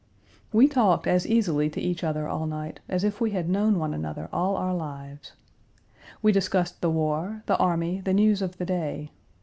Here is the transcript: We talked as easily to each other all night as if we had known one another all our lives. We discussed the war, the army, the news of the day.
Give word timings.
We 0.51 0.67
talked 0.67 1.05
as 1.05 1.27
easily 1.27 1.69
to 1.69 1.79
each 1.79 2.03
other 2.03 2.27
all 2.27 2.47
night 2.47 2.79
as 2.89 3.03
if 3.03 3.21
we 3.21 3.29
had 3.37 3.47
known 3.47 3.77
one 3.77 3.93
another 3.93 4.29
all 4.33 4.57
our 4.57 4.73
lives. 4.73 5.33
We 6.23 6.31
discussed 6.31 6.81
the 6.81 6.89
war, 6.89 7.43
the 7.45 7.55
army, 7.59 8.01
the 8.03 8.11
news 8.15 8.41
of 8.41 8.57
the 8.57 8.65
day. 8.65 9.11